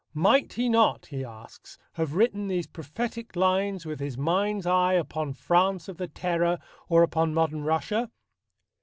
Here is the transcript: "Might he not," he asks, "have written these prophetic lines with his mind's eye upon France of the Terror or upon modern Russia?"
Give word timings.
"Might 0.15 0.53
he 0.53 0.67
not," 0.67 1.05
he 1.05 1.23
asks, 1.23 1.77
"have 1.93 2.15
written 2.15 2.47
these 2.47 2.65
prophetic 2.65 3.35
lines 3.35 3.85
with 3.85 3.99
his 3.99 4.17
mind's 4.17 4.65
eye 4.65 4.93
upon 4.93 5.31
France 5.33 5.87
of 5.87 5.97
the 5.97 6.07
Terror 6.07 6.57
or 6.89 7.03
upon 7.03 7.35
modern 7.35 7.63
Russia?" 7.63 8.09